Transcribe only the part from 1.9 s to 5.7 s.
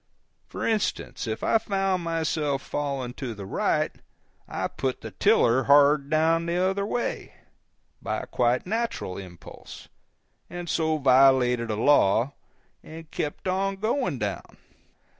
myself falling to the right, I put the tiller